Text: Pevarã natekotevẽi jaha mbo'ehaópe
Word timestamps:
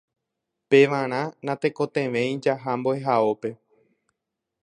Pevarã 0.69 1.19
natekotevẽi 1.45 2.33
jaha 2.45 2.71
mbo'ehaópe 2.79 3.49